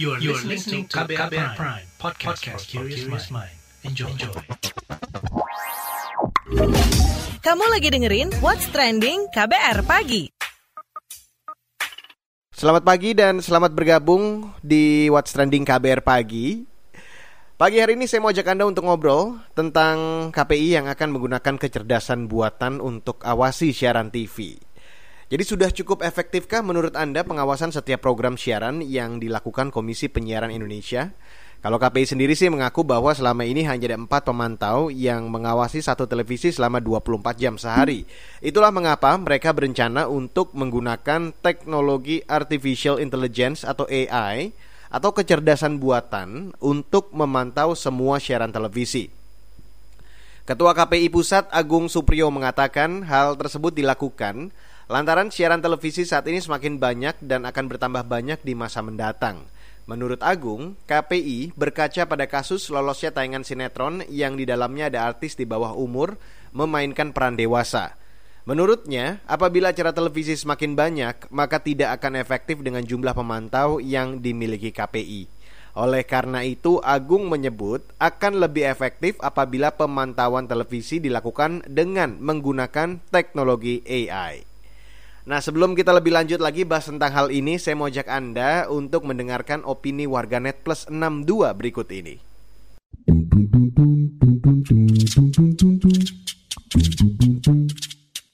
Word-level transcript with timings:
You 0.00 0.16
are, 0.16 0.20
you 0.24 0.32
are 0.32 0.40
listening 0.48 0.88
to 0.88 1.04
KBR, 1.04 1.28
KBR 1.28 1.52
Prime, 1.52 1.52
Prime 1.52 1.86
podcast, 2.00 2.40
podcast 2.40 2.64
for 2.72 2.88
curious 2.88 3.28
mind. 3.28 3.52
Enjoy. 3.84 4.08
Enjoy. 4.08 4.32
Kamu 7.44 7.64
lagi 7.68 7.92
dengerin 7.92 8.32
What's 8.40 8.72
Trending 8.72 9.28
KBR 9.28 9.84
Pagi. 9.84 10.32
Selamat 12.56 12.88
pagi 12.88 13.12
dan 13.12 13.44
selamat 13.44 13.76
bergabung 13.76 14.56
di 14.64 15.12
What's 15.12 15.36
Trending 15.36 15.68
KBR 15.68 16.00
Pagi. 16.00 16.64
Pagi 17.60 17.76
hari 17.76 17.92
ini 17.92 18.08
saya 18.08 18.24
mau 18.24 18.32
ajak 18.32 18.48
Anda 18.48 18.64
untuk 18.64 18.88
ngobrol 18.88 19.44
tentang 19.52 20.32
KPI 20.32 20.80
yang 20.80 20.88
akan 20.88 21.12
menggunakan 21.12 21.60
kecerdasan 21.60 22.32
buatan 22.32 22.80
untuk 22.80 23.20
awasi 23.28 23.76
siaran 23.76 24.08
TV. 24.08 24.56
Jadi 25.32 25.48
sudah 25.48 25.72
cukup 25.72 26.04
efektifkah 26.04 26.60
menurut 26.60 26.92
Anda 26.92 27.24
pengawasan 27.24 27.72
setiap 27.72 28.04
program 28.04 28.36
siaran 28.36 28.84
yang 28.84 29.16
dilakukan 29.16 29.72
Komisi 29.72 30.12
Penyiaran 30.12 30.52
Indonesia? 30.52 31.08
Kalau 31.64 31.80
KPI 31.80 32.04
sendiri 32.04 32.36
sih 32.36 32.52
mengaku 32.52 32.84
bahwa 32.84 33.16
selama 33.16 33.48
ini 33.48 33.64
hanya 33.64 33.88
ada 33.88 33.96
empat 33.96 34.28
pemantau 34.28 34.92
yang 34.92 35.32
mengawasi 35.32 35.80
satu 35.80 36.04
televisi 36.04 36.52
selama 36.52 36.84
24 36.84 37.40
jam 37.40 37.56
sehari. 37.56 38.04
Itulah 38.44 38.68
mengapa 38.76 39.16
mereka 39.16 39.56
berencana 39.56 40.04
untuk 40.04 40.52
menggunakan 40.52 41.32
teknologi 41.40 42.20
artificial 42.28 43.00
intelligence 43.00 43.64
atau 43.64 43.88
AI 43.88 44.52
atau 44.92 45.16
kecerdasan 45.16 45.80
buatan 45.80 46.52
untuk 46.60 47.08
memantau 47.16 47.72
semua 47.72 48.20
siaran 48.20 48.52
televisi. 48.52 49.08
Ketua 50.44 50.76
KPI 50.76 51.08
Pusat 51.08 51.48
Agung 51.48 51.88
Supriyo 51.88 52.28
mengatakan 52.28 53.00
hal 53.08 53.32
tersebut 53.40 53.72
dilakukan 53.72 54.52
Lantaran 54.92 55.32
siaran 55.32 55.64
televisi 55.64 56.04
saat 56.04 56.28
ini 56.28 56.36
semakin 56.36 56.76
banyak 56.76 57.24
dan 57.24 57.48
akan 57.48 57.64
bertambah 57.64 58.04
banyak 58.04 58.44
di 58.44 58.52
masa 58.52 58.84
mendatang. 58.84 59.40
Menurut 59.88 60.20
Agung, 60.20 60.76
KPI 60.84 61.56
berkaca 61.56 62.04
pada 62.04 62.28
kasus 62.28 62.68
lolosnya 62.68 63.08
tayangan 63.08 63.40
sinetron 63.40 64.04
yang 64.12 64.36
di 64.36 64.44
dalamnya 64.44 64.92
ada 64.92 65.08
artis 65.08 65.32
di 65.32 65.48
bawah 65.48 65.72
umur 65.72 66.20
memainkan 66.52 67.16
peran 67.16 67.40
dewasa. 67.40 67.96
Menurutnya, 68.44 69.24
apabila 69.24 69.72
acara 69.72 69.96
televisi 69.96 70.36
semakin 70.36 70.76
banyak, 70.76 71.32
maka 71.32 71.56
tidak 71.64 71.96
akan 71.96 72.20
efektif 72.20 72.60
dengan 72.60 72.84
jumlah 72.84 73.16
pemantau 73.16 73.80
yang 73.80 74.20
dimiliki 74.20 74.76
KPI. 74.76 75.24
Oleh 75.72 76.04
karena 76.04 76.44
itu, 76.44 76.84
Agung 76.84 77.32
menyebut 77.32 77.80
akan 77.96 78.44
lebih 78.44 78.68
efektif 78.68 79.16
apabila 79.24 79.72
pemantauan 79.72 80.44
televisi 80.44 81.00
dilakukan 81.00 81.64
dengan 81.64 82.20
menggunakan 82.20 83.00
teknologi 83.08 83.80
AI. 83.88 84.51
Nah 85.22 85.38
sebelum 85.38 85.78
kita 85.78 85.94
lebih 85.94 86.10
lanjut 86.10 86.42
lagi 86.42 86.66
bahas 86.66 86.90
tentang 86.90 87.14
hal 87.14 87.30
ini 87.30 87.54
Saya 87.54 87.78
mau 87.78 87.86
ajak 87.86 88.10
Anda 88.10 88.66
untuk 88.66 89.06
mendengarkan 89.06 89.62
opini 89.62 90.10
warganet 90.10 90.66
plus 90.66 90.90
62 90.90 91.46
berikut 91.54 91.86
ini. 91.94 92.18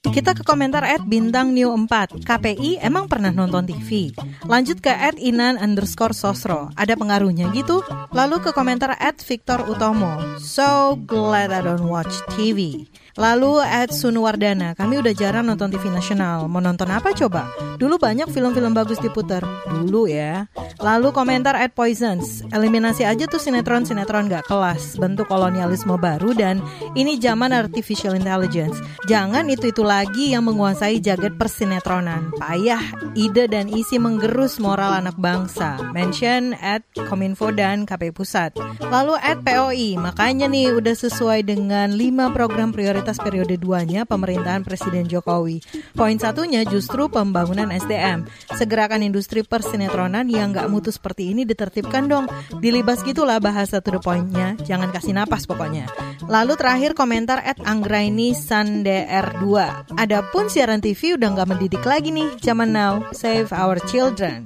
Kita 0.09 0.33
ke 0.33 0.41
komentar 0.41 0.81
at 0.81 1.05
bintang 1.05 1.53
new 1.53 1.69
4 1.69 2.25
KPI 2.25 2.81
emang 2.81 3.05
pernah 3.05 3.29
nonton 3.29 3.69
TV 3.69 4.09
Lanjut 4.49 4.81
ke 4.81 4.89
at 4.89 5.13
inan 5.21 5.61
underscore 5.61 6.17
sosro. 6.17 6.73
Ada 6.73 6.97
pengaruhnya 6.97 7.53
gitu? 7.53 7.85
Lalu 8.17 8.41
ke 8.41 8.49
komentar 8.49 8.97
at 8.97 9.21
Victor 9.21 9.61
Utomo. 9.69 10.17
So 10.41 10.97
glad 11.05 11.53
I 11.53 11.61
don't 11.61 11.85
watch 11.85 12.11
TV 12.33 12.89
Lalu 13.19 13.59
at 13.59 13.91
Sunwardana, 13.91 14.79
kami 14.79 15.03
udah 15.03 15.11
jarang 15.11 15.43
nonton 15.43 15.67
TV 15.67 15.91
nasional. 15.91 16.47
Mau 16.47 16.63
nonton 16.63 16.87
apa 16.87 17.11
coba? 17.11 17.51
Dulu 17.75 17.99
banyak 17.99 18.31
film-film 18.31 18.71
bagus 18.71 18.95
diputar. 19.03 19.43
Dulu 19.67 20.07
ya. 20.07 20.47
Lalu 20.79 21.11
komentar 21.11 21.59
at 21.59 21.75
Poisons, 21.75 22.47
eliminasi 22.55 23.03
aja 23.03 23.27
tuh 23.27 23.35
sinetron-sinetron 23.35 24.31
gak 24.31 24.47
kelas. 24.47 24.95
Bentuk 24.95 25.27
kolonialisme 25.27 25.99
baru 25.99 26.31
dan 26.31 26.63
ini 26.95 27.19
zaman 27.19 27.51
artificial 27.51 28.15
intelligence. 28.15 28.79
Jangan 29.11 29.51
itu-itu 29.51 29.83
lagi 29.83 30.31
yang 30.31 30.47
menguasai 30.47 31.03
jagat 31.03 31.35
persinetronan. 31.35 32.31
Payah, 32.39 33.11
ide 33.19 33.51
dan 33.51 33.67
isi 33.67 33.99
menggerus 33.99 34.63
moral 34.63 34.95
anak 34.95 35.19
bangsa. 35.19 35.75
Mention 35.91 36.55
at 36.63 36.87
Kominfo 36.95 37.51
dan 37.51 37.83
KP 37.83 38.15
Pusat. 38.15 38.55
Lalu 38.87 39.19
at 39.19 39.43
POI, 39.43 39.99
makanya 39.99 40.47
nih 40.47 40.71
udah 40.71 40.95
sesuai 40.95 41.43
dengan 41.43 41.91
5 41.91 42.31
program 42.31 42.71
prioritas 42.71 43.08
prioritas 43.09 43.25
periode 43.25 43.55
2-nya 43.57 44.01
pemerintahan 44.05 44.61
Presiden 44.61 45.09
Jokowi. 45.09 45.65
Poin 45.97 46.17
satunya 46.21 46.61
justru 46.61 47.09
pembangunan 47.09 47.73
SDM. 47.73 48.29
Segerakan 48.53 49.01
industri 49.01 49.41
persinetronan 49.41 50.29
yang 50.29 50.53
nggak 50.53 50.69
mutu 50.69 50.93
seperti 50.93 51.33
ini 51.33 51.41
ditertibkan 51.47 52.05
dong. 52.05 52.25
Dilibas 52.61 53.01
gitulah 53.01 53.41
bahasa 53.41 53.81
to 53.81 53.89
the 53.89 54.01
point-nya. 54.01 54.59
Jangan 54.61 54.93
kasih 54.93 55.17
napas 55.17 55.49
pokoknya. 55.49 55.89
Lalu 56.29 56.53
terakhir 56.53 56.91
komentar 56.93 57.41
at 57.41 57.57
Anggraini 57.65 58.37
Sandr 58.37 59.41
2. 59.41 59.97
Adapun 59.97 60.45
siaran 60.51 60.83
TV 60.83 61.17
udah 61.17 61.33
nggak 61.33 61.49
mendidik 61.49 61.83
lagi 61.87 62.13
nih 62.13 62.37
zaman 62.43 62.69
now. 62.69 63.01
Save 63.15 63.49
our 63.55 63.81
children. 63.89 64.45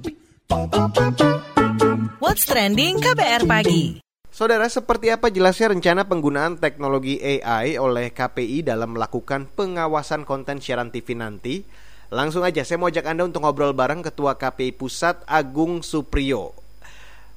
What's 2.23 2.47
Trending 2.47 3.01
KBR 3.03 3.43
Pagi 3.43 4.12
Saudara, 4.33 4.65
seperti 4.65 5.13
apa 5.13 5.29
jelasnya 5.29 5.77
rencana 5.77 6.09
penggunaan 6.09 6.57
teknologi 6.57 7.21
AI 7.21 7.77
oleh 7.77 8.09
KPI 8.09 8.65
dalam 8.65 8.97
melakukan 8.97 9.45
pengawasan 9.53 10.25
konten 10.25 10.57
siaran 10.57 10.89
TV 10.89 11.13
nanti? 11.13 11.61
Langsung 12.09 12.41
aja, 12.41 12.65
saya 12.65 12.81
mau 12.81 12.89
ajak 12.89 13.05
Anda 13.05 13.29
untuk 13.29 13.45
ngobrol 13.45 13.77
bareng 13.77 14.01
Ketua 14.01 14.33
KPI 14.33 14.73
Pusat 14.73 15.21
Agung 15.29 15.85
Supriyo. 15.85 16.49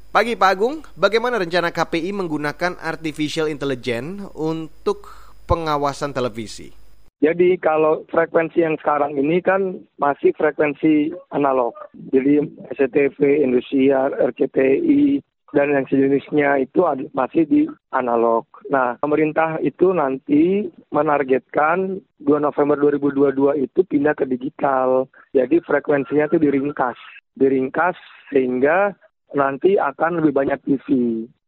Pagi 0.09 0.41
Pak 0.41 0.49
Agung, 0.49 0.89
bagaimana 0.97 1.37
rencana 1.37 1.69
KPI 1.69 2.17
menggunakan 2.17 2.81
artificial 2.81 3.53
intelligence 3.53 4.33
untuk 4.33 5.13
pengawasan 5.45 6.17
televisi? 6.17 6.73
Jadi 7.21 7.61
kalau 7.61 8.09
frekuensi 8.09 8.65
yang 8.65 8.81
sekarang 8.81 9.21
ini 9.21 9.45
kan 9.45 9.85
masih 10.01 10.33
frekuensi 10.33 11.13
analog. 11.29 11.77
Jadi 12.09 12.41
SCTV, 12.73 13.45
Indosiar, 13.45 14.17
RCTI, 14.17 15.21
dan 15.57 15.73
yang 15.73 15.89
sejenisnya 15.89 16.61
itu 16.61 16.85
masih 17.17 17.49
di 17.49 17.65
analog. 17.97 18.45
Nah, 18.69 19.01
pemerintah 19.01 19.57
itu 19.65 19.89
nanti 19.97 20.69
menargetkan 20.93 22.05
2 22.21 22.45
November 22.45 22.77
2022 22.77 23.65
itu 23.65 23.81
pindah 23.89 24.13
ke 24.13 24.29
digital. 24.29 25.09
Jadi 25.33 25.65
frekuensinya 25.65 26.29
itu 26.29 26.37
diringkas. 26.37 27.01
Diringkas 27.41 27.97
sehingga 28.29 28.93
nanti 29.33 29.81
akan 29.81 30.21
lebih 30.21 30.37
banyak 30.37 30.61
TV. 30.69 30.87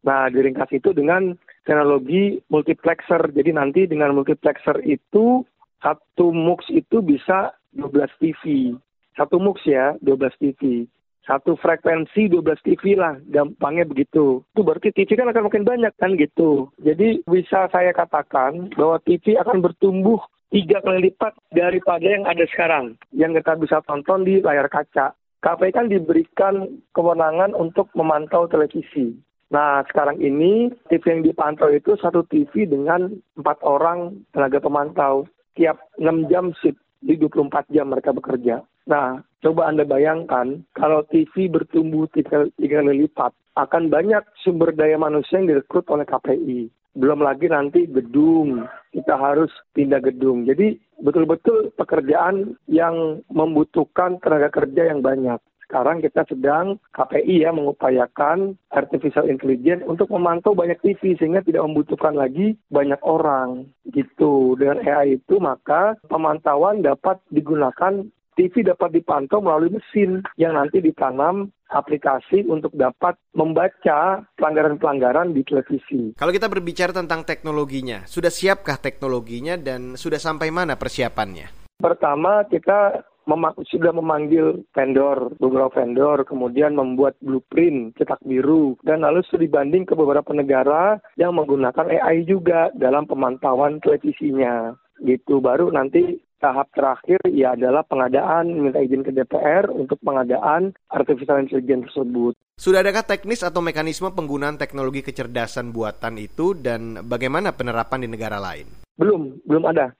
Nah, 0.08 0.32
diringkas 0.32 0.72
itu 0.72 0.96
dengan 0.96 1.36
teknologi 1.68 2.40
multiplexer. 2.48 3.28
Jadi 3.28 3.50
nanti 3.52 3.84
dengan 3.84 4.16
multiplexer 4.16 4.80
itu 4.88 5.44
satu 5.84 6.32
MUX 6.32 6.72
itu 6.72 7.04
bisa 7.04 7.52
12 7.76 8.08
TV. 8.16 8.72
Satu 9.20 9.36
MUX 9.36 9.68
ya, 9.68 10.00
12 10.00 10.32
TV 10.40 10.88
satu 11.28 11.60
frekuensi 11.60 12.32
12 12.32 12.64
TV 12.64 12.96
lah, 12.96 13.20
gampangnya 13.28 13.84
begitu. 13.84 14.40
Itu 14.56 14.64
berarti 14.64 14.96
TV 14.96 15.12
kan 15.12 15.28
akan 15.28 15.52
makin 15.52 15.68
banyak 15.68 15.92
kan 16.00 16.16
gitu. 16.16 16.72
Jadi 16.80 17.20
bisa 17.28 17.68
saya 17.68 17.92
katakan 17.92 18.72
bahwa 18.72 18.96
TV 19.04 19.36
akan 19.36 19.60
bertumbuh 19.60 20.24
tiga 20.48 20.80
kali 20.80 21.12
lipat 21.12 21.36
daripada 21.52 22.08
yang 22.08 22.24
ada 22.24 22.48
sekarang. 22.48 22.96
Yang 23.12 23.44
kita 23.44 23.52
bisa 23.60 23.76
tonton 23.84 24.24
di 24.24 24.40
layar 24.40 24.72
kaca. 24.72 25.12
KPI 25.38 25.70
kan 25.70 25.86
diberikan 25.86 26.82
kewenangan 26.96 27.54
untuk 27.54 27.92
memantau 27.94 28.50
televisi. 28.50 29.14
Nah, 29.54 29.86
sekarang 29.86 30.18
ini 30.18 30.72
TV 30.90 31.04
yang 31.14 31.22
dipantau 31.22 31.70
itu 31.70 31.94
satu 32.00 32.26
TV 32.26 32.66
dengan 32.66 33.12
empat 33.38 33.62
orang 33.62 34.24
tenaga 34.34 34.58
pemantau. 34.58 35.30
Tiap 35.54 35.78
6 35.98 36.30
jam 36.30 36.50
shift, 36.58 36.78
di 37.02 37.14
24 37.14 37.70
jam 37.70 37.90
mereka 37.90 38.10
bekerja. 38.10 38.62
Nah, 38.88 39.20
coba 39.44 39.68
Anda 39.68 39.84
bayangkan 39.84 40.64
kalau 40.72 41.04
TV 41.12 41.52
bertumbuh 41.52 42.08
tiga, 42.08 42.48
tiga 42.56 42.80
kali 42.80 43.04
lipat, 43.04 43.36
akan 43.60 43.92
banyak 43.92 44.24
sumber 44.40 44.72
daya 44.72 44.96
manusia 44.96 45.36
yang 45.36 45.52
direkrut 45.52 45.84
oleh 45.92 46.08
KPI. 46.08 46.72
Belum 46.96 47.20
lagi 47.20 47.52
nanti 47.52 47.84
gedung, 47.84 48.64
kita 48.90 49.14
harus 49.14 49.52
pindah 49.76 50.00
gedung. 50.00 50.48
Jadi 50.48 50.80
betul-betul 51.04 51.76
pekerjaan 51.76 52.56
yang 52.64 53.20
membutuhkan 53.28 54.18
tenaga 54.24 54.48
kerja 54.50 54.88
yang 54.88 55.04
banyak. 55.04 55.36
Sekarang 55.68 56.00
kita 56.00 56.24
sedang 56.24 56.80
KPI 56.96 57.44
ya 57.44 57.52
mengupayakan 57.52 58.56
artificial 58.72 59.28
intelligence 59.28 59.84
untuk 59.84 60.08
memantau 60.08 60.56
banyak 60.56 60.80
TV 60.80 61.12
sehingga 61.20 61.44
tidak 61.44 61.60
membutuhkan 61.68 62.16
lagi 62.16 62.56
banyak 62.72 62.96
orang 63.04 63.68
gitu. 63.92 64.56
Dengan 64.56 64.80
AI 64.80 65.20
itu 65.20 65.36
maka 65.36 65.92
pemantauan 66.08 66.80
dapat 66.80 67.20
digunakan 67.28 68.00
TV 68.38 68.62
dapat 68.62 68.94
dipantau 68.94 69.42
melalui 69.42 69.74
mesin 69.74 70.22
yang 70.38 70.54
nanti 70.54 70.78
ditanam 70.78 71.50
aplikasi 71.74 72.46
untuk 72.46 72.70
dapat 72.78 73.18
membaca 73.34 74.22
pelanggaran-pelanggaran 74.38 75.34
di 75.34 75.42
televisi. 75.42 76.14
Kalau 76.14 76.30
kita 76.30 76.46
berbicara 76.46 76.94
tentang 76.94 77.26
teknologinya, 77.26 78.06
sudah 78.06 78.30
siapkah 78.30 78.78
teknologinya 78.78 79.58
dan 79.58 79.98
sudah 79.98 80.22
sampai 80.22 80.54
mana 80.54 80.78
persiapannya? 80.78 81.50
Pertama, 81.82 82.46
kita 82.46 83.02
mema 83.28 83.52
sudah 83.68 83.92
memanggil 83.92 84.64
vendor, 84.72 85.34
beberapa 85.36 85.84
vendor, 85.84 86.24
kemudian 86.24 86.78
membuat 86.78 87.18
blueprint 87.20 87.98
cetak 88.00 88.22
biru, 88.24 88.78
dan 88.86 89.04
lalu 89.04 89.20
sudah 89.26 89.44
dibanding 89.44 89.84
ke 89.84 89.92
beberapa 89.92 90.32
negara 90.32 90.96
yang 91.20 91.36
menggunakan 91.36 91.90
AI 91.90 92.24
juga 92.24 92.72
dalam 92.72 93.04
pemantauan 93.04 93.82
televisinya. 93.84 94.72
Gitu 94.98 95.38
baru 95.38 95.70
nanti 95.70 96.18
tahap 96.38 96.70
terakhir 96.72 97.18
ya 97.28 97.58
adalah 97.58 97.82
pengadaan 97.84 98.50
minta 98.50 98.80
izin 98.80 99.02
ke 99.02 99.10
DPR 99.10 99.68
untuk 99.70 99.98
pengadaan 100.00 100.72
artificial 100.90 101.42
intelligence 101.42 101.90
tersebut. 101.90 102.34
Sudah 102.58 102.82
adakah 102.82 103.06
teknis 103.06 103.46
atau 103.46 103.62
mekanisme 103.62 104.10
penggunaan 104.10 104.58
teknologi 104.58 105.02
kecerdasan 105.06 105.70
buatan 105.70 106.18
itu 106.18 106.58
dan 106.58 107.06
bagaimana 107.06 107.54
penerapan 107.54 108.06
di 108.06 108.08
negara 108.10 108.42
lain? 108.42 108.66
Belum, 108.98 109.38
belum 109.46 109.64
ada. 109.70 109.94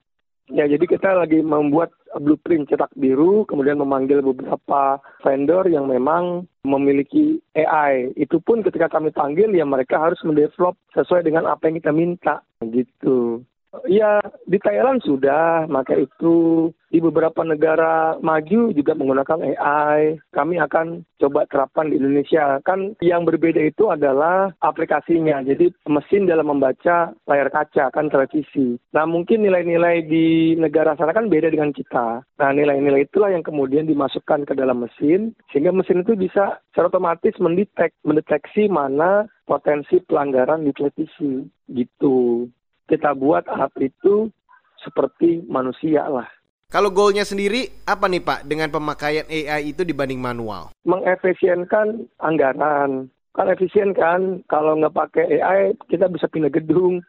Ya, 0.48 0.64
jadi 0.64 0.80
kita 0.88 1.12
lagi 1.12 1.44
membuat 1.44 1.92
blueprint 2.16 2.72
cetak 2.72 2.88
biru, 2.96 3.44
kemudian 3.44 3.76
memanggil 3.76 4.24
beberapa 4.24 4.96
vendor 5.20 5.68
yang 5.68 5.92
memang 5.92 6.48
memiliki 6.64 7.36
AI. 7.52 8.16
Itu 8.16 8.40
pun 8.40 8.64
ketika 8.64 8.88
kami 8.88 9.12
panggil, 9.12 9.52
ya 9.52 9.68
mereka 9.68 10.00
harus 10.00 10.16
mendevelop 10.24 10.72
sesuai 10.96 11.28
dengan 11.28 11.44
apa 11.52 11.68
yang 11.68 11.76
kita 11.84 11.92
minta, 11.92 12.40
gitu. 12.64 13.44
Ya, 13.84 14.16
di 14.48 14.56
Thailand 14.56 15.04
sudah, 15.04 15.68
maka 15.68 15.92
itu 15.92 16.68
di 16.88 17.04
beberapa 17.04 17.44
negara 17.44 18.16
maju 18.24 18.72
juga 18.72 18.96
menggunakan 18.96 19.44
AI. 19.44 20.16
Kami 20.32 20.56
akan 20.56 21.04
coba 21.20 21.44
terapkan 21.52 21.92
di 21.92 22.00
Indonesia. 22.00 22.64
Kan 22.64 22.96
yang 23.04 23.28
berbeda 23.28 23.60
itu 23.60 23.92
adalah 23.92 24.56
aplikasinya. 24.64 25.44
Jadi 25.44 25.68
mesin 25.84 26.24
dalam 26.24 26.48
membaca 26.48 27.12
layar 27.28 27.52
kaca, 27.52 27.92
kan 27.92 28.08
televisi. 28.08 28.80
Nah, 28.96 29.04
mungkin 29.04 29.44
nilai-nilai 29.44 30.08
di 30.08 30.56
negara 30.56 30.96
sana 30.96 31.12
kan 31.12 31.28
beda 31.28 31.52
dengan 31.52 31.76
kita. 31.76 32.24
Nah, 32.24 32.50
nilai-nilai 32.56 33.04
itulah 33.04 33.28
yang 33.28 33.44
kemudian 33.44 33.84
dimasukkan 33.84 34.48
ke 34.48 34.56
dalam 34.56 34.80
mesin, 34.80 35.36
sehingga 35.52 35.76
mesin 35.76 36.08
itu 36.08 36.16
bisa 36.16 36.56
secara 36.72 36.88
otomatis 36.88 37.36
mendetek, 37.36 37.92
mendeteksi 38.00 38.72
mana 38.72 39.28
potensi 39.44 40.00
pelanggaran 40.08 40.64
di 40.64 40.72
televisi. 40.72 41.44
Gitu 41.68 42.48
kita 42.88 43.12
buat 43.14 43.44
alat 43.46 43.70
itu 43.78 44.32
seperti 44.80 45.44
manusia 45.46 46.08
lah. 46.08 46.26
Kalau 46.68 46.92
goalnya 46.92 47.24
sendiri 47.24 47.64
apa 47.88 48.08
nih 48.12 48.20
Pak 48.20 48.44
dengan 48.44 48.68
pemakaian 48.68 49.24
AI 49.24 49.72
itu 49.72 49.88
dibanding 49.88 50.20
manual? 50.20 50.68
Mengefisienkan 50.84 52.04
anggaran. 52.20 53.08
Kan 53.32 53.48
efisien 53.48 53.96
kan 53.96 54.44
kalau 54.50 54.76
nggak 54.76 54.92
pakai 54.92 55.40
AI 55.40 55.72
kita 55.88 56.10
bisa 56.12 56.28
pindah 56.28 56.52
gedung 56.52 57.00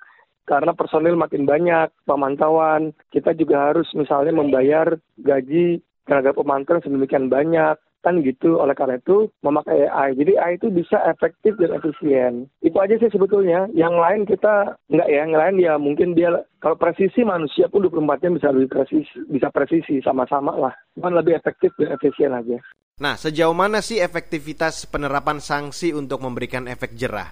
karena 0.48 0.72
personil 0.72 1.20
makin 1.20 1.44
banyak, 1.44 1.92
pemantauan. 2.08 2.96
Kita 3.12 3.36
juga 3.36 3.74
harus 3.74 3.92
misalnya 4.00 4.32
membayar 4.32 4.96
gaji 5.20 5.84
tenaga 6.08 6.32
pemantau 6.32 6.80
sedemikian 6.80 7.28
banyak 7.28 7.76
kan 8.02 8.20
gitu. 8.24 8.60
Oleh 8.60 8.76
karena 8.76 9.00
itu 9.00 9.28
memakai 9.44 9.88
AI 9.88 10.16
jadi 10.16 10.34
AI 10.40 10.54
itu 10.60 10.68
bisa 10.72 10.98
efektif 11.08 11.56
dan 11.60 11.76
efisien. 11.76 12.48
Itu 12.64 12.78
aja 12.80 12.96
sih 13.00 13.12
sebetulnya. 13.12 13.68
Yang 13.76 13.96
lain 14.00 14.22
kita 14.28 14.80
nggak 14.92 15.10
ya. 15.10 15.18
Yang 15.28 15.40
lain 15.40 15.56
ya 15.60 15.74
mungkin 15.76 16.10
dia 16.16 16.30
kalau 16.60 16.76
presisi 16.76 17.24
manusia 17.24 17.68
pun 17.68 17.88
24 17.88 18.24
jam 18.24 18.36
bisa 18.36 18.50
lebih 18.52 18.70
presisi 18.72 19.16
bisa 19.28 19.48
presisi 19.52 20.00
sama-sama 20.04 20.56
lah. 20.56 20.74
Cuman 20.96 21.20
lebih 21.20 21.36
efektif 21.36 21.76
dan 21.80 21.96
efisien 21.96 22.36
aja. 22.36 22.60
Nah, 23.00 23.16
sejauh 23.16 23.56
mana 23.56 23.80
sih 23.80 24.04
efektivitas 24.04 24.84
penerapan 24.84 25.40
sanksi 25.40 25.96
untuk 25.96 26.20
memberikan 26.20 26.68
efek 26.68 27.00
jerah? 27.00 27.32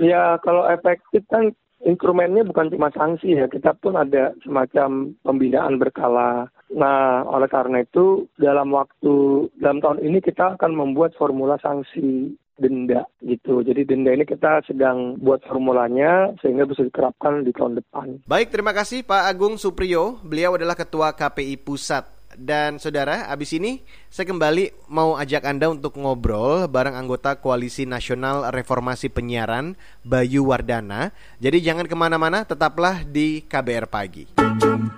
Ya, 0.00 0.40
kalau 0.40 0.64
efektif 0.64 1.28
kan 1.28 1.52
instrumennya 1.84 2.42
bukan 2.48 2.72
cuma 2.72 2.88
sanksi 2.88 3.36
ya, 3.36 3.46
kita 3.46 3.76
pun 3.76 4.00
ada 4.00 4.32
semacam 4.40 5.12
pembinaan 5.20 5.76
berkala 5.76 6.48
Nah, 6.74 7.22
oleh 7.30 7.46
karena 7.46 7.86
itu 7.86 8.26
dalam 8.34 8.74
waktu 8.74 9.46
dalam 9.62 9.78
tahun 9.78 10.02
ini 10.02 10.18
kita 10.18 10.58
akan 10.58 10.74
membuat 10.74 11.14
formula 11.14 11.54
sanksi 11.62 12.34
denda 12.58 13.06
gitu. 13.22 13.62
Jadi 13.62 13.86
denda 13.86 14.14
ini 14.14 14.26
kita 14.26 14.62
sedang 14.66 15.18
buat 15.18 15.42
formulanya 15.46 16.34
sehingga 16.42 16.66
bisa 16.66 16.86
diterapkan 16.86 17.42
di 17.42 17.50
tahun 17.54 17.78
depan. 17.78 18.26
Baik, 18.26 18.54
terima 18.54 18.70
kasih 18.74 19.02
Pak 19.02 19.26
Agung 19.26 19.58
Supriyo. 19.58 20.18
Beliau 20.22 20.54
adalah 20.54 20.78
Ketua 20.78 21.14
KPI 21.14 21.62
Pusat. 21.62 22.14
Dan 22.34 22.82
saudara, 22.82 23.30
abis 23.30 23.54
ini 23.54 23.86
saya 24.10 24.26
kembali 24.26 24.90
mau 24.90 25.14
ajak 25.14 25.46
Anda 25.46 25.70
untuk 25.70 25.94
ngobrol 25.94 26.66
bareng 26.66 26.98
anggota 26.98 27.38
Koalisi 27.38 27.86
Nasional 27.86 28.50
Reformasi 28.50 29.06
Penyiaran, 29.06 29.78
Bayu 30.02 30.50
Wardana. 30.50 31.14
Jadi 31.38 31.62
jangan 31.62 31.86
ke 31.86 31.94
mana-mana, 31.94 32.42
tetaplah 32.42 33.06
di 33.06 33.46
KBR 33.46 33.86
Pagi. 33.86 34.34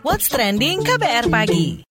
What's 0.02 0.26
Trending 0.26 0.82
KBR 0.82 1.30
Pagi 1.30 1.86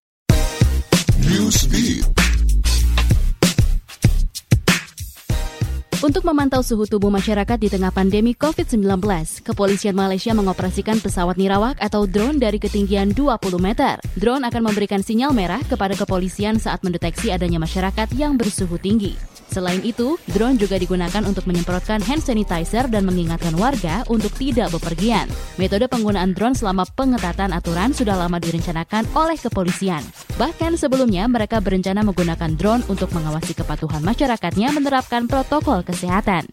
Untuk 6.04 6.28
memantau 6.28 6.60
suhu 6.60 6.84
tubuh 6.92 7.08
masyarakat 7.08 7.56
di 7.56 7.72
tengah 7.72 7.96
pandemi 7.96 8.36
COVID-19, 8.36 9.00
Kepolisian 9.48 9.96
Malaysia 9.96 10.36
mengoperasikan 10.36 11.00
pesawat 11.00 11.40
nirawak 11.40 11.80
atau 11.80 12.04
drone 12.04 12.36
dari 12.36 12.60
ketinggian 12.60 13.16
20 13.16 13.40
meter. 13.64 14.04
Drone 14.20 14.44
akan 14.44 14.62
memberikan 14.70 15.00
sinyal 15.00 15.32
merah 15.32 15.64
kepada 15.64 15.96
kepolisian 15.96 16.60
saat 16.60 16.84
mendeteksi 16.84 17.32
adanya 17.32 17.64
masyarakat 17.64 18.12
yang 18.20 18.36
bersuhu 18.36 18.76
tinggi. 18.76 19.35
Selain 19.56 19.80
itu, 19.88 20.20
drone 20.36 20.60
juga 20.60 20.76
digunakan 20.76 21.24
untuk 21.24 21.48
menyemprotkan 21.48 22.04
hand 22.04 22.20
sanitizer 22.20 22.92
dan 22.92 23.08
mengingatkan 23.08 23.56
warga 23.56 24.04
untuk 24.12 24.36
tidak 24.36 24.68
bepergian. 24.76 25.32
Metode 25.56 25.88
penggunaan 25.88 26.36
drone 26.36 26.60
selama 26.60 26.84
pengetatan 26.84 27.56
aturan 27.56 27.96
sudah 27.96 28.20
lama 28.20 28.36
direncanakan 28.36 29.08
oleh 29.16 29.40
kepolisian. 29.40 30.04
Bahkan 30.36 30.76
sebelumnya 30.76 31.24
mereka 31.32 31.64
berencana 31.64 32.04
menggunakan 32.04 32.52
drone 32.60 32.84
untuk 32.92 33.16
mengawasi 33.16 33.56
kepatuhan 33.56 34.04
masyarakatnya 34.04 34.76
menerapkan 34.76 35.24
protokol 35.24 35.88
kesehatan. 35.88 36.52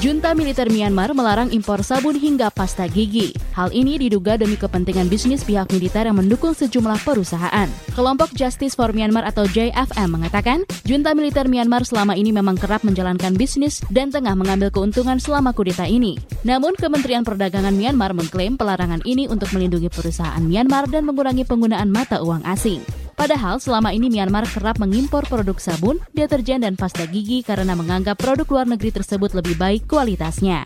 Junta 0.00 0.32
militer 0.32 0.72
Myanmar 0.72 1.12
melarang 1.12 1.52
impor 1.52 1.84
sabun 1.84 2.16
hingga 2.16 2.48
pasta 2.48 2.88
gigi. 2.88 3.36
Hal 3.52 3.68
ini 3.76 4.00
diduga 4.00 4.40
demi 4.40 4.56
kepentingan 4.56 5.12
bisnis 5.12 5.44
pihak 5.44 5.68
militer 5.68 6.08
yang 6.08 6.16
mendukung 6.16 6.56
sejumlah 6.56 7.04
perusahaan. 7.04 7.68
Kelompok 7.92 8.32
Justice 8.32 8.72
for 8.72 8.96
Myanmar 8.96 9.28
atau 9.28 9.44
JFM 9.44 10.08
mengatakan, 10.08 10.64
junta 10.88 11.12
militer 11.12 11.44
Myanmar 11.44 11.84
selama 11.84 12.16
ini 12.16 12.32
memang 12.32 12.56
kerap 12.56 12.80
menjalankan 12.88 13.36
bisnis 13.36 13.84
dan 13.92 14.08
tengah 14.08 14.32
mengambil 14.32 14.72
keuntungan 14.72 15.20
selama 15.20 15.52
kudeta 15.52 15.84
ini. 15.84 16.16
Namun, 16.40 16.72
Kementerian 16.72 17.20
Perdagangan 17.20 17.76
Myanmar 17.76 18.16
mengklaim 18.16 18.56
pelarangan 18.56 19.04
ini 19.04 19.28
untuk 19.28 19.52
melindungi 19.52 19.92
perusahaan 19.92 20.40
Myanmar 20.40 20.88
dan 20.88 21.04
mengurangi 21.04 21.44
penggunaan 21.44 21.92
mata 21.92 22.24
uang 22.24 22.48
asing. 22.48 23.01
Padahal 23.16 23.60
selama 23.62 23.92
ini 23.92 24.08
Myanmar 24.08 24.48
kerap 24.48 24.80
mengimpor 24.82 25.24
produk 25.28 25.56
sabun, 25.56 26.00
deterjen, 26.12 26.64
dan 26.64 26.74
pasta 26.74 27.06
gigi 27.08 27.40
karena 27.44 27.72
menganggap 27.76 28.18
produk 28.18 28.48
luar 28.48 28.66
negeri 28.68 28.90
tersebut 28.92 29.32
lebih 29.36 29.56
baik 29.56 29.88
kualitasnya. 29.88 30.64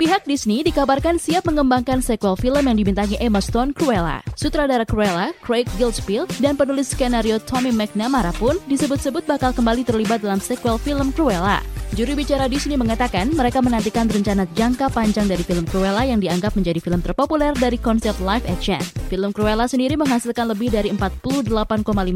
Pihak 0.00 0.24
Disney 0.24 0.64
dikabarkan 0.64 1.20
siap 1.20 1.44
mengembangkan 1.44 2.00
sequel 2.00 2.34
film 2.34 2.64
yang 2.64 2.76
dibintangi 2.78 3.20
Emma 3.20 3.44
Stone 3.44 3.76
Cruella. 3.76 4.24
Sutradara 4.34 4.88
Cruella, 4.88 5.36
Craig 5.44 5.68
Gillespie, 5.76 6.24
dan 6.40 6.56
penulis 6.56 6.96
skenario 6.96 7.36
Tommy 7.42 7.70
McNamara 7.74 8.32
pun 8.40 8.56
disebut-sebut 8.66 9.28
bakal 9.28 9.52
kembali 9.52 9.84
terlibat 9.84 10.24
dalam 10.24 10.40
sequel 10.40 10.80
film 10.80 11.12
Cruella. 11.12 11.60
Juru 11.92 12.16
bicara 12.16 12.48
Disney 12.48 12.80
mengatakan 12.80 13.28
mereka 13.36 13.60
menantikan 13.60 14.08
rencana 14.08 14.48
jangka 14.56 14.88
panjang 14.88 15.28
dari 15.28 15.44
film 15.44 15.68
Cruella 15.68 16.08
yang 16.08 16.24
dianggap 16.24 16.56
menjadi 16.56 16.80
film 16.80 17.04
terpopuler 17.04 17.52
dari 17.52 17.76
konsep 17.76 18.16
live 18.24 18.48
action. 18.48 18.80
Film 19.12 19.28
Cruella 19.36 19.68
sendiri 19.68 20.00
menghasilkan 20.00 20.48
lebih 20.48 20.72
dari 20.72 20.88
48,5 20.88 21.52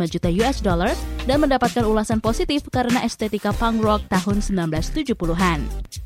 juta 0.09 0.29
US 0.33 0.59
dollar 0.65 0.97
dan 1.29 1.45
mendapatkan 1.45 1.85
ulasan 1.85 2.25
positif 2.25 2.65
karena 2.73 3.05
estetika 3.05 3.53
punk 3.53 3.85
rock 3.85 4.01
tahun 4.09 4.41
1970-an. 4.41 6.06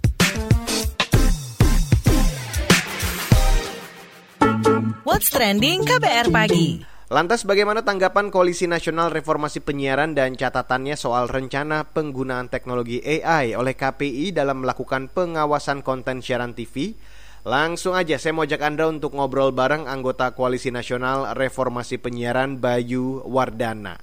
What's 5.07 5.31
Trending 5.31 5.87
KBR 5.87 6.35
Pagi 6.35 6.83
Lantas 7.07 7.47
bagaimana 7.47 7.87
tanggapan 7.87 8.35
Koalisi 8.35 8.67
Nasional 8.67 9.15
Reformasi 9.15 9.63
Penyiaran 9.63 10.19
dan 10.19 10.35
catatannya 10.35 10.99
soal 10.99 11.31
rencana 11.31 11.87
penggunaan 11.87 12.51
teknologi 12.51 12.99
AI 12.99 13.55
oleh 13.55 13.79
KPI 13.79 14.35
dalam 14.35 14.67
melakukan 14.67 15.07
pengawasan 15.11 15.87
konten 15.87 16.23
siaran 16.23 16.59
TV? 16.59 16.99
Langsung 17.47 17.95
aja 17.95 18.19
saya 18.19 18.35
mau 18.35 18.43
ajak 18.43 18.67
Anda 18.67 18.91
untuk 18.91 19.15
ngobrol 19.15 19.55
bareng 19.55 19.87
anggota 19.87 20.35
Koalisi 20.35 20.75
Nasional 20.75 21.39
Reformasi 21.39 22.03
Penyiaran 22.03 22.59
Bayu 22.59 23.23
Wardana. 23.31 23.95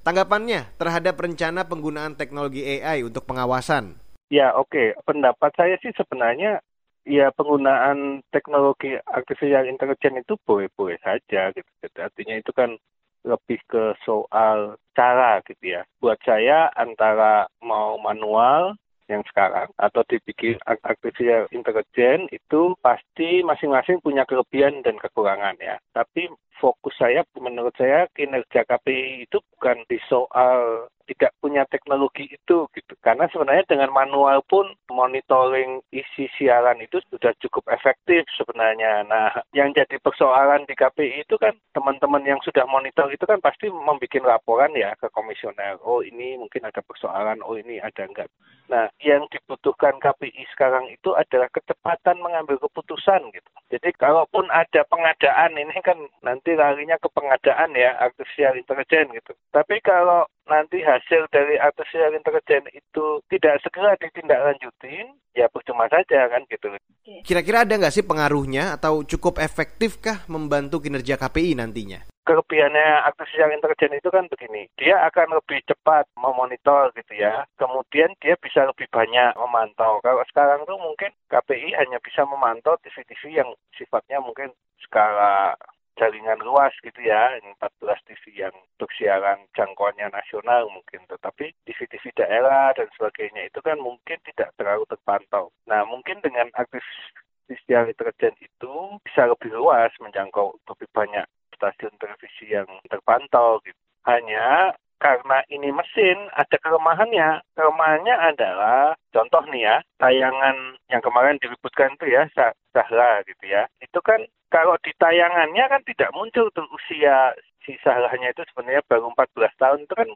Tanggapannya 0.00 0.72
terhadap 0.80 1.20
rencana 1.20 1.68
penggunaan 1.68 2.16
teknologi 2.16 2.64
AI 2.64 3.04
untuk 3.04 3.28
pengawasan? 3.28 4.00
Ya 4.32 4.56
oke, 4.56 4.72
okay. 4.72 4.88
pendapat 5.04 5.52
saya 5.58 5.76
sih 5.84 5.92
sebenarnya 5.92 6.64
ya 7.10 7.34
penggunaan 7.34 8.22
teknologi 8.30 8.94
artificial 9.10 9.66
intelligence 9.66 10.22
itu 10.22 10.34
boleh-boleh 10.46 10.96
saja 11.02 11.50
gitu. 11.50 11.66
Artinya 11.98 12.38
itu 12.38 12.54
kan 12.54 12.78
lebih 13.26 13.58
ke 13.66 13.98
soal 14.06 14.78
cara 14.94 15.42
gitu 15.44 15.76
ya. 15.76 15.82
Buat 15.98 16.22
saya 16.22 16.70
antara 16.78 17.50
mau 17.60 17.98
manual 17.98 18.78
yang 19.10 19.26
sekarang 19.26 19.66
atau 19.74 20.06
dibikin 20.06 20.54
artificial 20.62 21.50
intelligence 21.50 22.30
itu 22.30 22.78
pasti 22.78 23.42
masing-masing 23.42 23.98
punya 23.98 24.22
kelebihan 24.22 24.86
dan 24.86 24.94
kekurangan 25.02 25.58
ya. 25.58 25.82
Tapi 25.90 26.30
fokus 26.62 26.94
saya 26.94 27.26
menurut 27.34 27.74
saya 27.74 28.06
kinerja 28.14 28.62
KPI 28.62 29.26
itu 29.26 29.42
bukan 29.60 29.84
di 29.92 30.00
soal 30.08 30.88
tidak 31.04 31.36
punya 31.36 31.68
teknologi 31.68 32.32
itu 32.32 32.64
gitu. 32.72 32.94
Karena 33.04 33.28
sebenarnya 33.28 33.68
dengan 33.68 33.92
manual 33.92 34.40
pun 34.48 34.72
monitoring 34.88 35.84
isi 35.92 36.32
siaran 36.40 36.80
itu 36.80 36.96
sudah 37.12 37.36
cukup 37.44 37.68
efektif 37.68 38.24
sebenarnya. 38.40 39.04
Nah, 39.04 39.28
yang 39.52 39.76
jadi 39.76 40.00
persoalan 40.00 40.64
di 40.64 40.72
KPI 40.72 41.28
itu 41.28 41.36
kan 41.36 41.52
teman-teman 41.76 42.24
yang 42.24 42.40
sudah 42.40 42.64
monitor 42.64 43.12
itu 43.12 43.28
kan 43.28 43.36
pasti 43.44 43.68
membuat 43.68 44.16
laporan 44.24 44.72
ya 44.72 44.96
ke 44.96 45.12
komisioner. 45.12 45.76
Oh, 45.84 46.00
ini 46.00 46.40
mungkin 46.40 46.64
ada 46.64 46.80
persoalan, 46.80 47.44
oh 47.44 47.58
ini 47.58 47.82
ada 47.84 48.08
enggak. 48.08 48.32
Nah, 48.72 48.88
yang 49.04 49.28
dibutuhkan 49.28 50.00
KPI 50.00 50.48
sekarang 50.56 50.88
itu 50.88 51.12
adalah 51.12 51.52
kecepatan 51.52 52.16
mengambil 52.22 52.56
keputusan 52.64 53.28
gitu. 53.34 53.50
Jadi 53.70 53.94
kalaupun 53.94 54.50
ada 54.50 54.82
pengadaan 54.90 55.54
ini 55.54 55.78
kan 55.78 55.94
nanti 56.26 56.58
larinya 56.58 56.98
ke 56.98 57.06
pengadaan 57.14 57.70
ya 57.78 57.94
artificial 58.02 58.58
intelligence 58.58 59.14
gitu. 59.14 59.32
Tapi 59.54 59.78
kalau 59.78 60.26
nanti 60.50 60.82
hasil 60.82 61.30
dari 61.30 61.56
artificial 61.56 62.10
intelligence 62.12 62.68
itu 62.74 63.22
tidak 63.30 63.62
segera 63.62 63.94
ditindaklanjutin, 64.02 65.14
ya 65.38 65.46
percuma 65.46 65.86
saja 65.86 66.26
kan 66.26 66.42
gitu. 66.50 66.74
Kira-kira 67.22 67.62
ada 67.62 67.78
nggak 67.78 67.94
sih 67.94 68.02
pengaruhnya 68.02 68.74
atau 68.74 69.06
cukup 69.06 69.38
efektifkah 69.38 70.26
membantu 70.26 70.82
kinerja 70.82 71.14
KPI 71.14 71.54
nantinya? 71.54 72.02
Kelebihannya 72.26 73.06
artificial 73.06 73.50
intelligence 73.50 73.96
itu 73.96 74.10
kan 74.12 74.26
begini, 74.30 74.68
dia 74.78 75.02
akan 75.08 75.40
lebih 75.40 75.64
cepat 75.66 76.06
memonitor 76.14 76.92
gitu 76.94 77.16
ya, 77.16 77.42
kemudian 77.58 78.12
dia 78.22 78.38
bisa 78.38 78.62
lebih 78.66 78.86
banyak 78.92 79.34
memantau. 79.34 79.98
Kalau 80.04 80.22
sekarang 80.30 80.62
tuh 80.68 80.78
mungkin 80.78 81.10
KPI 81.32 81.74
hanya 81.74 81.98
bisa 81.98 82.22
memantau 82.28 82.78
TV-TV 82.84 83.40
yang 83.40 83.50
sifatnya 83.74 84.22
mungkin 84.22 84.52
skala 84.84 85.56
jaringan 86.00 86.40
luas 86.40 86.72
gitu 86.80 86.96
ya, 87.04 87.36
14 87.60 88.08
TV 88.08 88.48
yang 88.48 88.54
untuk 88.56 88.88
siaran 88.96 89.44
jangkauannya 89.52 90.08
nasional 90.08 90.64
mungkin, 90.72 91.04
tetapi 91.04 91.52
TV-TV 91.68 92.16
daerah 92.16 92.72
dan 92.72 92.88
sebagainya 92.96 93.52
itu 93.52 93.60
kan 93.60 93.76
mungkin 93.76 94.16
tidak 94.24 94.56
terlalu 94.56 94.88
terpantau. 94.88 95.52
Nah, 95.68 95.84
mungkin 95.84 96.24
dengan 96.24 96.48
artificial 96.56 97.92
intelligence 97.92 98.40
itu 98.40 98.72
bisa 99.04 99.28
lebih 99.28 99.52
luas 99.52 99.92
menjangkau 100.00 100.56
lebih 100.64 100.88
banyak 100.96 101.28
stasiun 101.60 101.92
televisi 102.00 102.48
yang 102.48 102.66
terpantau 102.88 103.60
gitu. 103.68 103.76
Hanya 104.08 104.72
karena 105.00 105.44
ini 105.52 105.68
mesin 105.72 106.16
ada 106.36 106.56
kelemahannya. 106.60 107.44
Kelemahannya 107.56 108.16
adalah 108.16 108.96
contoh 109.12 109.44
nih 109.52 109.68
ya, 109.68 109.76
tayangan 110.00 110.80
yang 110.88 111.04
kemarin 111.04 111.36
diributkan 111.40 111.96
itu 112.00 112.08
ya 112.08 112.24
Sahra 112.72 113.24
gitu 113.28 113.44
ya. 113.44 113.68
Itu 113.84 114.00
kan 114.00 114.24
kalau 114.50 114.74
di 114.82 114.92
tayangannya 114.98 115.64
kan 115.70 115.82
tidak 115.86 116.10
muncul 116.12 116.50
tuh 116.50 116.66
usia 116.74 117.32
si 117.62 117.78
Sahranya 117.80 118.34
itu 118.34 118.42
sebenarnya 118.50 118.82
baru 118.90 119.14
14 119.14 119.62
tahun 119.62 119.80
itu 119.86 119.94
kan 119.94 120.08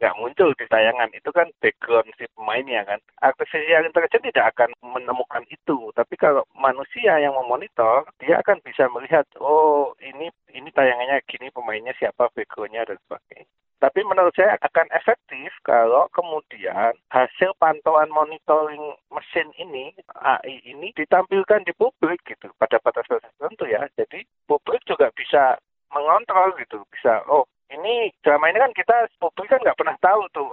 nggak 0.00 0.16
muncul 0.16 0.50
di 0.56 0.64
tayangan. 0.64 1.12
Itu 1.12 1.28
kan 1.30 1.52
background 1.60 2.08
si 2.16 2.24
pemainnya 2.32 2.86
kan. 2.88 2.98
Artificial 3.20 3.84
intelligence 3.84 4.26
tidak 4.32 4.56
akan 4.56 4.72
menemukan 4.80 5.44
itu. 5.52 5.92
Tapi 5.92 6.14
kalau 6.16 6.48
manusia 6.56 7.20
yang 7.20 7.36
memonitor 7.36 8.08
dia 8.16 8.40
akan 8.40 8.64
bisa 8.64 8.88
melihat 8.88 9.28
oh 9.42 9.92
ini 10.00 10.32
ini 10.56 10.72
tayangannya 10.72 11.20
gini 11.28 11.52
pemainnya 11.52 11.92
siapa 12.00 12.32
backgroundnya 12.32 12.88
dan 12.88 12.96
sebagainya. 13.04 13.44
Tapi 13.80 14.04
menurut 14.04 14.36
saya 14.36 14.60
akan 14.60 14.92
efektif 14.92 15.48
kalau 15.64 16.04
kemudian 16.12 16.92
hasil 17.08 17.56
pantauan 17.56 18.12
monitoring 18.12 18.92
mesin 19.08 19.48
ini, 19.56 19.96
AI 20.20 20.60
ini 20.68 20.92
ditampilkan 20.92 21.64
di 21.64 21.72
publik 21.72 22.20
gitu 22.28 22.52
pada 22.60 22.76
batas-batas 22.76 23.29
tertentu 23.50 23.66
ya. 23.66 23.82
Jadi 23.98 24.22
publik 24.46 24.82
juga 24.86 25.10
bisa 25.10 25.58
mengontrol 25.90 26.54
gitu, 26.62 26.86
bisa 26.94 27.26
oh 27.26 27.42
ini 27.70 28.14
selama 28.22 28.50
ini 28.50 28.58
kan 28.62 28.72
kita 28.74 28.96
publik 29.18 29.50
kan 29.50 29.58
nggak 29.62 29.78
pernah 29.78 29.98
tahu 29.98 30.22
tuh 30.30 30.50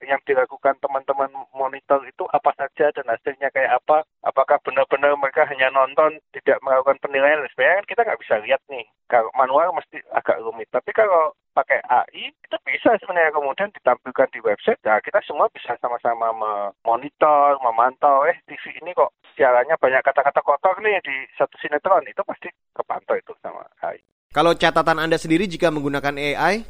yang 0.00 0.18
dilakukan 0.24 0.80
teman-teman 0.80 1.28
monitor 1.52 2.00
itu 2.08 2.24
apa 2.32 2.56
saja 2.56 2.88
dan 2.88 3.04
hasilnya 3.04 3.52
kayak 3.52 3.78
apa. 3.84 4.00
Apakah 4.24 4.56
benar-benar 4.64 5.12
mereka 5.20 5.44
hanya 5.44 5.68
nonton, 5.68 6.16
tidak 6.32 6.56
melakukan 6.64 6.96
penilaian. 7.04 7.44
Sebenarnya 7.52 7.84
kan 7.84 7.88
kita 7.88 8.00
nggak 8.08 8.20
bisa 8.24 8.34
lihat 8.40 8.60
nih. 8.72 8.88
Kalau 9.12 9.28
manual 9.36 9.76
mesti 9.76 10.00
agak 10.16 10.40
rumit. 10.40 10.72
Tapi 10.72 10.90
kalau 10.96 11.36
pakai 11.52 11.84
AI 11.84 12.32
itu 12.32 12.56
bisa 12.64 12.96
sebenarnya 12.96 13.36
kemudian 13.36 13.68
ditampilkan 13.76 14.28
di 14.32 14.40
website. 14.40 14.80
Nah 14.88 15.04
kita 15.04 15.20
semua 15.28 15.52
bisa 15.52 15.76
sama-sama 15.84 16.32
memonitor, 16.32 17.60
memantau. 17.60 18.24
Eh 18.24 18.40
TV 18.48 18.80
ini 18.80 18.96
kok 18.96 19.12
siarannya 19.40 19.80
banyak 19.80 20.04
kata-kata 20.04 20.44
kotor 20.44 20.76
nih 20.84 21.00
di 21.00 21.16
satu 21.40 21.56
sinetron. 21.56 22.04
Itu 22.04 22.20
pasti 22.28 22.52
kepantau 22.76 23.16
itu 23.16 23.32
sama 23.40 23.64
AI. 23.80 23.96
Kalau 24.36 24.52
catatan 24.52 25.00
Anda 25.00 25.16
sendiri 25.16 25.48
jika 25.48 25.72
menggunakan 25.72 26.12
AI? 26.20 26.60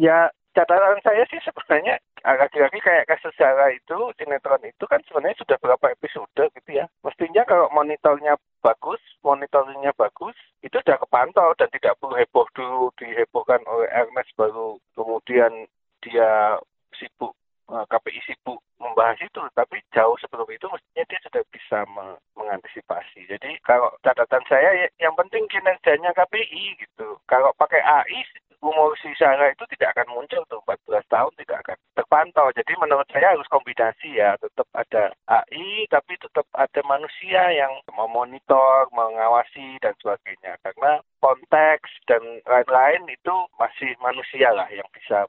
Ya 0.00 0.32
catatan 0.56 0.96
saya 1.04 1.28
sih 1.28 1.36
sebenarnya 1.44 2.00
lagi-lagi 2.24 2.80
kayak 2.80 3.04
kasus 3.04 3.36
Zara 3.36 3.68
itu, 3.68 3.94
sinetron 4.16 4.64
itu 4.64 4.88
kan 4.88 5.04
sebenarnya 5.04 5.36
sudah 5.44 5.60
berapa 5.60 5.92
episode 5.92 6.48
gitu 6.56 6.70
ya. 6.72 6.88
Mestinya 7.04 7.44
kalau 7.44 7.68
monitornya 7.76 8.40
bagus, 8.64 8.98
monitoringnya 9.20 9.92
bagus, 9.94 10.34
itu 10.64 10.72
sudah 10.80 10.96
kepantau 10.96 11.52
dan 11.60 11.68
tidak 11.70 12.00
perlu 12.00 12.16
heboh 12.16 12.48
dulu, 12.56 12.88
dihebohkan 12.96 13.60
oleh 13.68 13.86
Ernest 13.92 14.32
baru 14.34 14.80
kemudian 14.96 15.68
dia 16.00 16.56
sibuk 16.96 17.36
eh, 17.70 17.84
KPI 17.86 18.20
sibuk 18.24 18.58
membahas 18.86 19.18
itu, 19.20 19.42
tapi 19.58 19.82
jauh 19.90 20.16
sebelum 20.22 20.46
itu 20.50 20.66
mestinya 20.70 21.04
dia 21.10 21.20
sudah 21.26 21.42
bisa 21.50 21.78
me 21.90 22.16
mengantisipasi. 22.38 23.26
Jadi 23.26 23.58
kalau 23.66 23.90
catatan 24.06 24.44
saya 24.46 24.86
ya, 24.86 24.86
yang 25.02 25.14
penting 25.18 25.44
kinerjanya 25.50 26.14
KPI 26.14 26.78
gitu. 26.78 27.18
Kalau 27.26 27.50
pakai 27.58 27.82
AI 27.82 28.22
umur 28.64 28.96
si 28.98 29.12
Sarah 29.18 29.52
itu 29.52 29.64
tidak 29.76 29.94
akan 29.96 30.16
muncul 30.16 30.42
tuh 30.48 30.60
14 30.64 31.04
tahun 31.12 31.32
tidak 31.38 31.58
akan 31.66 31.78
terpantau. 31.94 32.48
Jadi 32.56 32.72
menurut 32.80 33.06
saya 33.12 33.36
harus 33.36 33.48
kombinasi 33.52 34.16
ya, 34.16 34.34
tetap 34.40 34.66
ada 34.72 35.12
AI 35.28 35.86
tapi 35.92 36.16
tetap 36.18 36.46
ada 36.56 36.80
manusia 36.86 37.52
yang 37.52 37.72
memonitor, 37.92 38.88
mengawasi 38.92 39.76
dan 39.84 39.92
sebagainya. 40.00 40.56
Karena 40.64 41.00
konteks 41.20 41.88
dan 42.10 42.22
lain-lain 42.46 43.02
itu 43.10 43.34
masih 43.60 43.92
manusia 44.00 44.50
lah 44.52 44.68
yang 44.72 44.86
bisa 44.94 45.26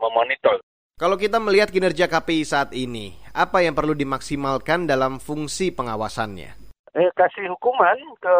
memonitor. 0.00 0.60
Kalau 0.96 1.20
kita 1.20 1.36
melihat 1.36 1.68
kinerja 1.68 2.08
KPI 2.08 2.48
saat 2.48 2.72
ini, 2.72 3.12
apa 3.36 3.60
yang 3.60 3.76
perlu 3.76 3.92
dimaksimalkan 3.92 4.88
dalam 4.88 5.20
fungsi 5.20 5.68
pengawasannya? 5.68 6.56
Eh, 6.96 7.12
kasih 7.12 7.52
hukuman 7.52 8.00
ke 8.16 8.34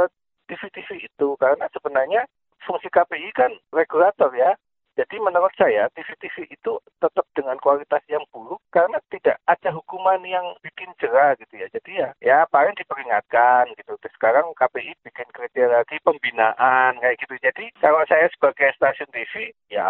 TV-TV 0.48 1.04
itu 1.04 1.36
karena 1.36 1.68
sebenarnya 1.68 2.24
fungsi 2.64 2.88
KPI 2.88 3.28
kan 3.36 3.52
regulator 3.76 4.32
ya. 4.32 4.56
Jadi 4.96 5.20
menurut 5.20 5.52
saya 5.60 5.92
TV-TV 5.92 6.48
itu 6.48 6.80
tetap 6.96 7.28
dengan 7.36 7.60
kualitas 7.60 8.00
yang 8.08 8.24
buruk 8.32 8.64
karena 8.72 9.04
tidak 9.12 9.36
ada 9.44 9.68
hukuman 9.76 10.24
yang 10.24 10.56
bikin 10.64 10.88
jerah 10.96 11.36
gitu 11.36 11.60
ya. 11.60 11.68
Jadi 11.68 11.90
ya 11.92 12.08
ya 12.24 12.38
paling 12.48 12.72
diperingatkan 12.72 13.68
gitu. 13.76 14.00
Terus 14.00 14.16
sekarang 14.16 14.56
KPI 14.56 14.96
bikin 15.04 15.28
kriteria 15.28 15.84
lagi 15.84 16.00
pembinaan 16.00 16.96
kayak 17.04 17.20
gitu. 17.20 17.36
Jadi 17.36 17.68
kalau 17.84 18.00
saya 18.08 18.32
sebagai 18.32 18.72
stasiun 18.80 19.12
TV 19.12 19.52
ya 19.68 19.84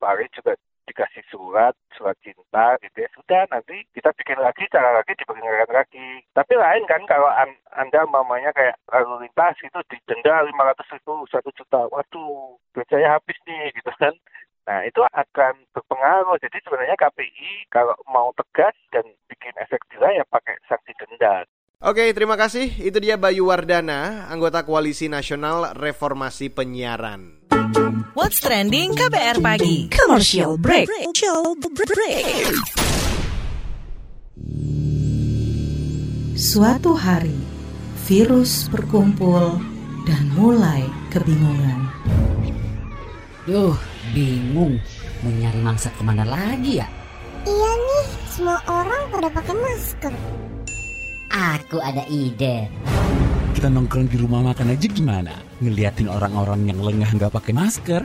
paling 0.00 0.32
juga 0.32 0.56
dikasih 0.86 1.24
surat, 1.30 1.74
surat 2.02 2.18
cinta 2.18 2.74
gitu 2.82 2.98
ya. 2.98 3.08
Sudah 3.14 3.42
nanti 3.54 3.86
kita 3.94 4.10
bikin 4.18 4.42
lagi, 4.42 4.66
cara 4.74 4.90
lagi 4.90 5.14
diperingatkan 5.14 5.70
lagi. 5.70 6.26
Tapi 6.34 6.52
lain 6.58 6.82
kan 6.90 7.06
kalau 7.06 7.30
an 7.30 7.54
Anda 7.78 8.02
mamanya 8.10 8.50
kayak 8.50 8.74
lalu 8.90 9.30
lintas 9.30 9.54
itu 9.62 9.78
didenda 9.86 10.42
500 10.42 10.98
ribu, 10.98 11.22
1 11.30 11.46
juta. 11.54 11.86
Waduh, 11.94 12.58
duit 12.74 12.90
saya 12.90 13.14
habis 13.14 13.38
nih 13.46 13.70
gitu 13.78 13.94
kan. 14.02 14.10
Nah, 14.66 14.82
itu 14.82 14.98
akan 14.98 15.54
berpengaruh. 15.70 16.42
Jadi 16.42 16.58
sebenarnya 16.66 16.98
KPI 16.98 17.70
kalau 17.70 17.94
mau 18.10 18.34
tegas 18.34 18.74
dan 18.90 19.06
bikin 19.30 19.54
efek 19.62 19.86
jerah 19.94 20.10
ya 20.10 20.24
pakai 20.26 20.58
sanksi 20.66 20.90
denda. 20.98 21.46
Oke, 21.82 22.14
terima 22.14 22.38
kasih. 22.38 22.70
Itu 22.78 23.02
dia 23.02 23.18
Bayu 23.18 23.50
Wardana, 23.50 24.30
anggota 24.30 24.62
Koalisi 24.62 25.10
Nasional 25.10 25.74
Reformasi 25.74 26.46
Penyiaran. 26.46 27.41
What's 28.12 28.44
trending 28.44 28.92
KBR 28.92 29.40
pagi? 29.40 29.88
Commercial 29.88 30.60
break. 30.60 30.84
Commercial 30.84 31.56
break. 31.56 32.52
Suatu 36.36 36.92
hari, 36.92 37.32
virus 38.04 38.68
berkumpul 38.68 39.56
dan 40.04 40.28
mulai 40.36 40.84
kebingungan. 41.08 41.88
Duh, 43.48 43.80
bingung. 44.12 44.76
Mau 45.24 45.32
nyari 45.32 45.60
mangsa 45.64 45.88
ke 45.96 46.04
mana 46.04 46.28
lagi 46.28 46.84
ya? 46.84 46.88
Iya 47.48 47.72
nih, 47.80 48.06
semua 48.28 48.60
orang 48.68 49.08
pada 49.08 49.32
pakai 49.32 49.56
masker. 49.56 50.12
Aku 51.32 51.80
ada 51.80 52.04
ide. 52.12 52.68
Kita 53.62 53.70
nongkrong 53.70 54.10
di 54.10 54.18
rumah 54.18 54.42
makan 54.42 54.74
aja 54.74 54.90
gimana? 54.90 55.38
Ngeliatin 55.62 56.10
orang-orang 56.10 56.66
yang 56.66 56.82
lengah 56.82 57.06
nggak 57.14 57.30
pakai 57.30 57.54
masker. 57.54 58.02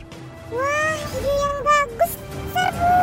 Wah, 0.54 0.94
ide 1.18 1.34
yang 1.34 1.58
bagus. 1.66 2.14
Serbu. 2.54 2.94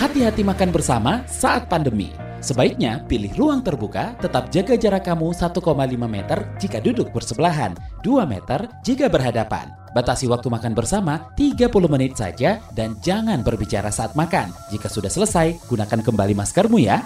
Hati-hati 0.00 0.40
makan 0.40 0.72
bersama 0.72 1.28
saat 1.28 1.68
pandemi. 1.68 2.08
Sebaiknya 2.40 3.04
pilih 3.04 3.36
ruang 3.36 3.60
terbuka, 3.60 4.16
tetap 4.24 4.48
jaga 4.48 4.72
jarak 4.80 5.04
kamu 5.04 5.36
1,5 5.36 5.60
meter 6.08 6.56
jika 6.56 6.80
duduk 6.80 7.12
bersebelahan, 7.12 7.76
2 8.00 8.24
meter 8.24 8.64
jika 8.80 9.12
berhadapan. 9.12 9.76
Batasi 9.92 10.28
waktu 10.28 10.48
makan 10.52 10.72
bersama 10.76 11.32
30 11.36 11.68
menit 11.88 12.16
saja 12.16 12.60
dan 12.76 12.96
jangan 13.00 13.40
berbicara 13.40 13.88
saat 13.88 14.12
makan. 14.12 14.52
Jika 14.68 14.88
sudah 14.90 15.08
selesai, 15.08 15.56
gunakan 15.68 16.00
kembali 16.04 16.34
maskermu 16.36 16.78
ya. 16.80 17.00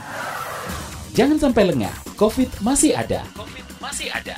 Jangan 1.13 1.37
sampai 1.37 1.69
lengah, 1.69 1.93
COVID 2.17 2.65
masih 2.65 2.97
ada. 2.97 3.21
COVID 3.37 3.67
masih 3.85 4.09
ada. 4.09 4.37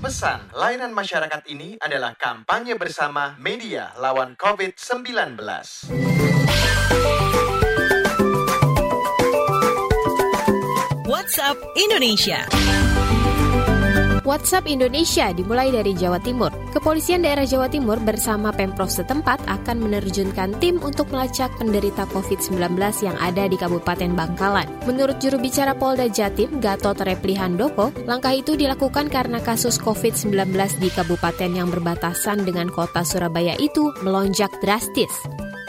Pesan 0.00 0.48
layanan 0.56 0.96
masyarakat 0.96 1.44
ini 1.52 1.76
adalah 1.76 2.16
kampanye 2.16 2.72
bersama 2.74 3.36
media 3.36 3.92
lawan 4.00 4.32
COVID-19. 4.34 5.36
WhatsApp 11.04 11.58
Indonesia. 11.76 12.48
WhatsApp 14.30 14.70
Indonesia 14.70 15.34
dimulai 15.34 15.74
dari 15.74 15.90
Jawa 15.90 16.22
Timur. 16.22 16.54
Kepolisian 16.70 17.26
daerah 17.26 17.42
Jawa 17.42 17.66
Timur 17.66 17.98
bersama 17.98 18.54
Pemprov 18.54 18.86
setempat 18.86 19.42
akan 19.50 19.82
menerjunkan 19.82 20.54
tim 20.62 20.78
untuk 20.78 21.10
melacak 21.10 21.50
penderita 21.58 22.06
COVID-19 22.14 22.78
yang 23.02 23.18
ada 23.18 23.50
di 23.50 23.58
Kabupaten 23.58 24.14
Bangkalan. 24.14 24.70
Menurut 24.86 25.18
juru 25.18 25.42
bicara 25.42 25.74
Polda 25.74 26.06
Jatim, 26.06 26.62
Gatot 26.62 27.02
Repli 27.02 27.34
Handoko, 27.34 27.90
langkah 28.06 28.30
itu 28.30 28.54
dilakukan 28.54 29.10
karena 29.10 29.42
kasus 29.42 29.82
COVID-19 29.82 30.30
di 30.78 30.94
kabupaten 30.94 31.50
yang 31.50 31.66
berbatasan 31.66 32.46
dengan 32.46 32.70
kota 32.70 33.02
Surabaya 33.02 33.58
itu 33.58 33.90
melonjak 34.06 34.54
drastis. 34.62 35.10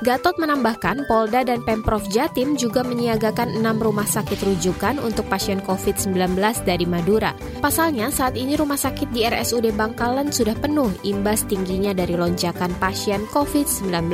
Gatot 0.01 0.33
menambahkan 0.41 1.05
Polda 1.05 1.45
dan 1.45 1.61
Pemprov 1.61 2.01
Jatim 2.09 2.57
juga 2.57 2.81
menyiagakan 2.81 3.53
enam 3.53 3.77
rumah 3.77 4.09
sakit 4.09 4.41
rujukan 4.41 4.97
untuk 4.97 5.29
pasien 5.29 5.61
COVID-19 5.61 6.41
dari 6.65 6.89
Madura. 6.89 7.37
Pasalnya 7.61 8.09
saat 8.09 8.33
ini 8.33 8.57
rumah 8.57 8.81
sakit 8.81 9.13
di 9.13 9.29
RSUD 9.29 9.69
Bangkalan 9.77 10.33
sudah 10.33 10.57
penuh 10.57 10.89
imbas 11.05 11.45
tingginya 11.45 11.93
dari 11.93 12.17
lonjakan 12.17 12.73
pasien 12.81 13.29
COVID-19. 13.29 14.09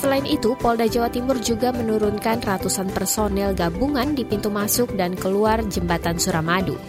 Selain 0.00 0.24
itu, 0.24 0.56
Polda 0.56 0.88
Jawa 0.88 1.12
Timur 1.12 1.36
juga 1.44 1.68
menurunkan 1.68 2.40
ratusan 2.40 2.88
personel 2.88 3.52
gabungan 3.52 4.16
di 4.16 4.24
pintu 4.24 4.48
masuk 4.48 4.96
dan 4.96 5.12
keluar 5.12 5.60
jembatan 5.68 6.16
Suramadu. 6.16 6.80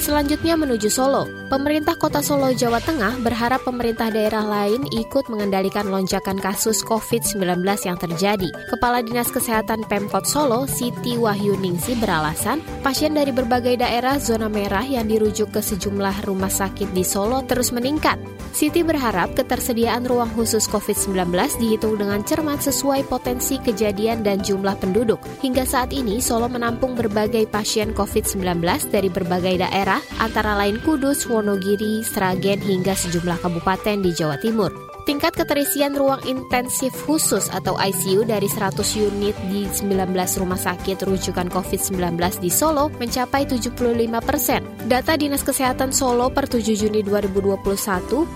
Selanjutnya 0.00 0.56
menuju 0.56 0.88
Solo. 0.88 1.37
Pemerintah 1.48 1.96
Kota 1.96 2.20
Solo, 2.20 2.52
Jawa 2.52 2.76
Tengah 2.76 3.24
berharap 3.24 3.64
pemerintah 3.64 4.12
daerah 4.12 4.44
lain 4.44 4.84
ikut 4.92 5.32
mengendalikan 5.32 5.88
lonjakan 5.88 6.36
kasus 6.36 6.84
COVID-19 6.84 7.64
yang 7.88 7.96
terjadi. 7.96 8.52
Kepala 8.68 9.00
Dinas 9.00 9.32
Kesehatan 9.32 9.88
Pemkot 9.88 10.28
Solo, 10.28 10.68
Siti 10.68 11.16
Wahyuningsi 11.16 11.96
beralasan, 12.04 12.60
pasien 12.84 13.16
dari 13.16 13.32
berbagai 13.32 13.80
daerah 13.80 14.20
zona 14.20 14.52
merah 14.52 14.84
yang 14.84 15.08
dirujuk 15.08 15.48
ke 15.56 15.64
sejumlah 15.64 16.28
rumah 16.28 16.52
sakit 16.52 16.92
di 16.92 17.00
Solo 17.00 17.40
terus 17.48 17.72
meningkat. 17.72 18.20
Siti 18.52 18.84
berharap 18.84 19.32
ketersediaan 19.32 20.04
ruang 20.04 20.28
khusus 20.36 20.68
COVID-19 20.68 21.32
dihitung 21.62 21.96
dengan 21.96 22.20
cermat 22.28 22.60
sesuai 22.60 23.08
potensi 23.08 23.56
kejadian 23.56 24.20
dan 24.20 24.44
jumlah 24.44 24.76
penduduk. 24.76 25.20
Hingga 25.40 25.64
saat 25.64 25.96
ini, 25.96 26.20
Solo 26.20 26.48
menampung 26.50 26.92
berbagai 26.92 27.48
pasien 27.48 27.96
COVID-19 27.96 28.60
dari 28.92 29.08
berbagai 29.08 29.64
daerah, 29.64 30.02
antara 30.20 30.52
lain 30.58 30.76
Kudus, 30.82 31.24
Wonogiri, 31.38 32.02
Sragen, 32.02 32.58
hingga 32.58 32.98
sejumlah 32.98 33.38
kabupaten 33.38 34.02
di 34.02 34.10
Jawa 34.10 34.36
Timur. 34.42 34.88
Tingkat 35.08 35.40
keterisian 35.40 35.96
ruang 35.96 36.20
intensif 36.28 36.92
khusus 37.08 37.48
atau 37.48 37.80
ICU 37.80 38.28
dari 38.28 38.44
100 38.44 38.76
unit 39.00 39.32
di 39.48 39.64
19 39.64 40.04
rumah 40.36 40.60
sakit 40.60 41.00
rujukan 41.00 41.48
COVID-19 41.48 42.20
di 42.44 42.52
Solo 42.52 42.92
mencapai 43.00 43.48
75 43.48 43.72
persen. 44.20 44.60
Data 44.84 45.16
Dinas 45.16 45.40
Kesehatan 45.40 45.96
Solo 45.96 46.28
per 46.28 46.44
7 46.44 46.60
Juni 46.76 47.00
2021, 47.00 47.56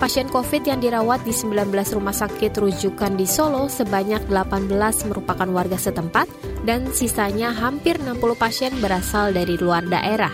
pasien 0.01 0.33
COVID 0.33 0.63
yang 0.65 0.81
dirawat 0.81 1.21
di 1.29 1.37
19 1.37 1.69
rumah 1.93 2.17
sakit 2.17 2.57
rujukan 2.57 3.21
di 3.21 3.29
Solo 3.29 3.69
sebanyak 3.69 4.25
18 4.33 5.13
merupakan 5.13 5.49
warga 5.53 5.77
setempat 5.77 6.25
dan 6.65 6.89
sisanya 6.89 7.53
hampir 7.53 8.01
60 8.01 8.17
pasien 8.41 8.73
berasal 8.81 9.37
dari 9.37 9.61
luar 9.61 9.85
daerah. 9.85 10.33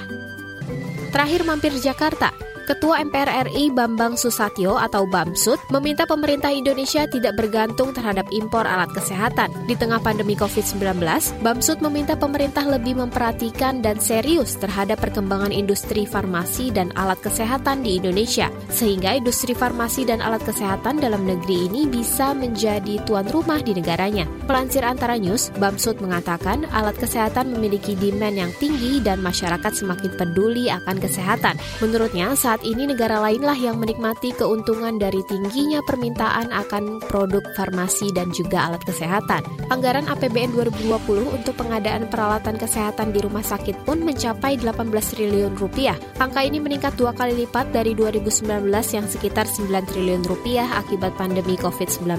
Terakhir 1.11 1.43
mampir 1.43 1.75
Jakarta, 1.83 2.31
Ketua 2.69 3.01
MPR 3.01 3.49
RI 3.49 3.73
Bambang 3.73 4.21
Susatyo 4.21 4.77
atau 4.77 5.09
Bamsud 5.09 5.57
meminta 5.73 6.05
pemerintah 6.05 6.53
Indonesia 6.53 7.09
tidak 7.09 7.41
bergantung 7.41 7.97
terhadap 7.97 8.29
impor 8.29 8.69
alat 8.69 8.93
kesehatan. 8.93 9.49
Di 9.65 9.73
tengah 9.73 9.97
pandemi 10.05 10.37
COVID-19, 10.37 11.01
Bamsud 11.41 11.81
meminta 11.81 12.13
pemerintah 12.13 12.69
lebih 12.69 13.01
memperhatikan 13.01 13.81
dan 13.81 13.97
serius 13.97 14.61
terhadap 14.61 15.01
perkembangan 15.01 15.49
industri 15.49 16.05
farmasi 16.05 16.69
dan 16.69 16.93
alat 16.93 17.17
kesehatan 17.25 17.81
di 17.81 17.97
Indonesia, 17.97 18.53
sehingga 18.69 19.17
industri 19.17 19.57
farmasi 19.57 20.05
dan 20.05 20.21
alat 20.21 20.45
kesehatan 20.45 21.01
dalam 21.01 21.25
negeri 21.25 21.73
ini 21.73 21.89
bisa 21.89 22.37
menjadi 22.37 23.01
tuan 23.09 23.33
rumah 23.33 23.65
di 23.65 23.73
negaranya. 23.73 24.29
Pelansir 24.45 24.85
Antara 24.85 25.17
News, 25.17 25.49
Bamsud 25.57 26.05
mengatakan 26.05 26.69
alat 26.77 27.01
kesehatan 27.01 27.49
memiliki 27.49 27.97
demand 27.97 28.37
yang 28.37 28.53
tinggi 28.61 29.01
dan 29.01 29.25
masyarakat 29.25 29.73
semakin 29.73 30.13
peduli 30.21 30.69
akan 30.69 31.01
kesehatan. 31.01 31.57
Menurutnya, 31.81 32.37
saat 32.59 32.75
ini 32.75 32.91
negara 32.91 33.23
lainlah 33.23 33.55
yang 33.55 33.79
menikmati 33.79 34.35
keuntungan 34.35 34.99
dari 34.99 35.23
tingginya 35.31 35.79
permintaan 35.87 36.51
akan 36.51 36.99
produk 37.07 37.47
farmasi 37.55 38.11
dan 38.11 38.35
juga 38.35 38.67
alat 38.67 38.83
kesehatan. 38.83 39.47
Anggaran 39.71 40.11
APBN 40.11 40.59
2020 40.59 41.39
untuk 41.39 41.55
pengadaan 41.55 42.11
peralatan 42.11 42.59
kesehatan 42.59 43.15
di 43.15 43.23
rumah 43.23 43.47
sakit 43.47 43.87
pun 43.87 44.03
mencapai 44.03 44.59
18 44.59 44.91
triliun 44.91 45.55
rupiah. 45.55 45.95
Angka 46.19 46.43
ini 46.43 46.59
meningkat 46.59 46.99
dua 46.99 47.15
kali 47.15 47.47
lipat 47.47 47.71
dari 47.71 47.95
2019 47.95 48.51
yang 48.91 49.07
sekitar 49.07 49.47
9 49.47 49.71
triliun 49.95 50.27
rupiah 50.27 50.67
akibat 50.83 51.15
pandemi 51.15 51.55
COVID-19. 51.63 52.11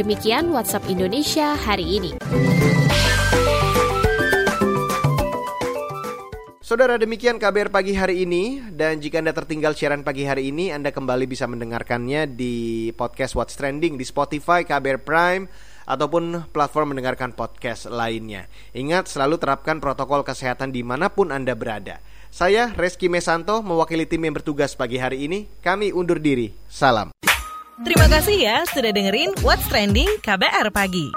Demikian 0.00 0.48
WhatsApp 0.48 0.88
Indonesia 0.88 1.52
hari 1.60 1.84
ini. 2.00 2.16
Saudara 6.68 7.00
demikian 7.00 7.40
KBR 7.40 7.72
pagi 7.72 7.96
hari 7.96 8.28
ini 8.28 8.60
dan 8.76 9.00
jika 9.00 9.24
Anda 9.24 9.32
tertinggal 9.32 9.72
siaran 9.72 10.04
pagi 10.04 10.28
hari 10.28 10.52
ini 10.52 10.68
Anda 10.68 10.92
kembali 10.92 11.24
bisa 11.24 11.48
mendengarkannya 11.48 12.28
di 12.28 12.92
podcast 12.92 13.32
What's 13.40 13.56
Trending 13.56 13.96
di 13.96 14.04
Spotify, 14.04 14.68
KBR 14.68 15.00
Prime 15.00 15.48
ataupun 15.88 16.52
platform 16.52 16.92
mendengarkan 16.92 17.32
podcast 17.32 17.88
lainnya. 17.88 18.52
Ingat 18.76 19.08
selalu 19.08 19.40
terapkan 19.40 19.80
protokol 19.80 20.20
kesehatan 20.28 20.68
di 20.68 20.84
mana 20.84 21.08
pun 21.08 21.32
Anda 21.32 21.56
berada. 21.56 22.04
Saya 22.28 22.68
Reski 22.76 23.08
Mesanto 23.08 23.64
mewakili 23.64 24.04
tim 24.04 24.28
yang 24.28 24.36
bertugas 24.36 24.76
pagi 24.76 25.00
hari 25.00 25.24
ini. 25.24 25.48
Kami 25.64 25.96
undur 25.96 26.20
diri. 26.20 26.52
Salam. 26.68 27.16
Terima 27.80 28.12
kasih 28.12 28.44
ya 28.44 28.68
sudah 28.68 28.92
dengerin 28.92 29.32
What's 29.40 29.64
Trending 29.72 30.20
KBR 30.20 30.68
Pagi. 30.68 31.16